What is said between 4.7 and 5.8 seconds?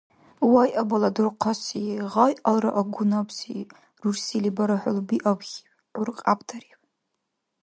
хӀулби абхьиб,